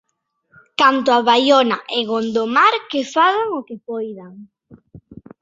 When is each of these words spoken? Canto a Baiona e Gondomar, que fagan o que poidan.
Canto 0.79 1.09
a 1.17 1.19
Baiona 1.27 1.77
e 1.97 1.99
Gondomar, 2.09 2.73
que 2.89 3.01
fagan 3.13 3.49
o 3.59 3.61
que 3.67 3.75
poidan. 3.87 4.33